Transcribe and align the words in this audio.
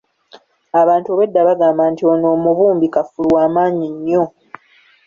Abantu 0.81 1.07
obwedda 1.09 1.47
bagamba 1.49 1.83
nti 1.91 2.03
ono 2.13 2.27
omubumbi 2.35 2.87
kafulu 2.93 3.27
w'amaanyi 3.35 3.87
nnyo. 3.95 4.23